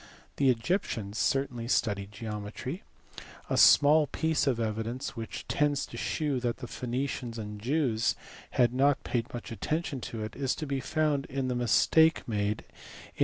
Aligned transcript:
The 0.37 0.49
Egyptians 0.49 1.19
certainly 1.19 1.67
studied 1.67 2.11
geometry. 2.11 2.81
A 3.51 3.55
small 3.55 4.07
piece 4.07 4.47
of 4.47 4.59
evidence 4.59 5.15
which 5.15 5.47
tends 5.47 5.85
to 5.85 5.95
shew 5.95 6.39
that 6.39 6.57
the 6.57 6.65
Phoenicians 6.65 7.37
and 7.37 7.61
Jews 7.61 8.15
had 8.57 8.73
not 8.73 9.03
paid 9.03 9.31
much 9.31 9.51
attention 9.51 10.01
to 10.09 10.23
it 10.23 10.35
is 10.35 10.55
to 10.55 10.65
be 10.65 10.79
found 10.79 11.27
in 11.27 11.49
the 11.49 11.55
mistake 11.55 12.27
made 12.27 12.65
in 13.15 13.19